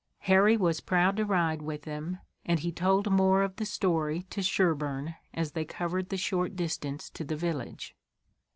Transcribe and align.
Harry 0.21 0.57
was 0.57 0.81
proud 0.81 1.15
to 1.15 1.23
ride 1.23 1.61
with 1.61 1.83
them, 1.83 2.17
and 2.43 2.61
he 2.61 2.71
told 2.71 3.11
more 3.11 3.43
of 3.43 3.57
the 3.57 3.65
story 3.67 4.23
to 4.31 4.41
Sherburne 4.41 5.13
as 5.31 5.51
they 5.51 5.63
covered 5.63 6.09
the 6.09 6.17
short 6.17 6.55
distance 6.55 7.07
to 7.11 7.23
the 7.23 7.35
village. 7.35 7.95